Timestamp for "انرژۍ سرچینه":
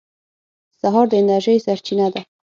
1.21-2.07